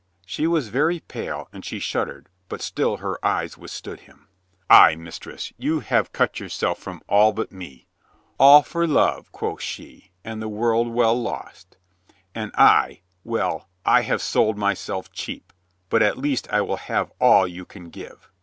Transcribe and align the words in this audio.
She 0.25 0.47
was 0.47 0.69
very 0.69 0.99
pale 0.99 1.47
and 1.53 1.63
she 1.63 1.77
shuddered 1.77 2.27
but 2.49 2.63
still 2.63 2.97
her 2.97 3.23
eyes 3.23 3.55
withstood 3.55 3.99
him. 3.99 4.29
"Ay, 4.67 4.95
mistress, 4.95 5.53
you 5.59 5.81
have 5.81 6.11
cut 6.11 6.39
yourself 6.39 6.79
from 6.79 7.03
all 7.07 7.33
but 7.33 7.51
me. 7.51 7.85
'All 8.39 8.63
for 8.63 8.87
love.' 8.87 9.31
quo' 9.31 9.57
she, 9.57 10.09
'and 10.23 10.41
the 10.41 10.47
world 10.49 10.87
well 10.89 11.13
lost.' 11.13 11.77
And 12.33 12.51
I— 12.57 13.01
well, 13.33 13.69
I 13.85 14.01
have 14.01 14.23
sold 14.23 14.57
myself 14.57 15.11
cheap, 15.11 15.53
but 15.87 16.01
at 16.01 16.17
least 16.17 16.49
I 16.49 16.61
will 16.61 16.77
have 16.77 17.11
all 17.19 17.47
you 17.47 17.63
can 17.63 17.91
give." 17.91 18.27